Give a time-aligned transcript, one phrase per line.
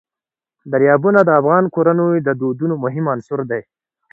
[0.71, 3.61] دریابونه د افغان کورنیو د دودونو مهم عنصر دی.